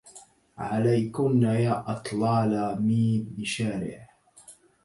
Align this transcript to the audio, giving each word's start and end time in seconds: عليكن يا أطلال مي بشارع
عليكن 0.57 1.43
يا 1.43 1.83
أطلال 1.87 2.81
مي 2.87 3.27
بشارع 3.37 4.07